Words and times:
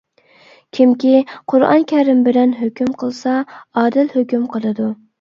كىمكى 0.77 1.11
قۇرئان 1.53 1.87
كەرىم 1.93 2.25
بىلەن 2.31 2.57
ھۆكۈم 2.65 2.93
قىلسا 3.05 3.39
ئادىل 3.55 4.15
ھۆكۈم 4.19 4.53
قىلىدۇ. 4.57 4.95